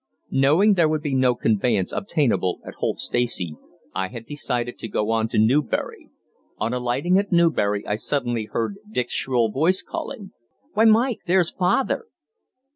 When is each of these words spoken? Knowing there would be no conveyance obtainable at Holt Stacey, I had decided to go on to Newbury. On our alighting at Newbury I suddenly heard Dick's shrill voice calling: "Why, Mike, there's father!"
Knowing 0.31 0.73
there 0.73 0.89
would 0.89 1.03
be 1.03 1.13
no 1.13 1.35
conveyance 1.35 1.91
obtainable 1.91 2.59
at 2.65 2.73
Holt 2.79 2.99
Stacey, 2.99 3.55
I 3.93 4.07
had 4.07 4.25
decided 4.25 4.79
to 4.79 4.87
go 4.87 5.11
on 5.11 5.27
to 5.27 5.37
Newbury. 5.37 6.09
On 6.57 6.73
our 6.73 6.79
alighting 6.79 7.19
at 7.19 7.31
Newbury 7.31 7.85
I 7.85 7.97
suddenly 7.97 8.45
heard 8.45 8.79
Dick's 8.91 9.13
shrill 9.13 9.51
voice 9.51 9.83
calling: 9.83 10.31
"Why, 10.73 10.85
Mike, 10.85 11.19
there's 11.27 11.51
father!" 11.51 12.05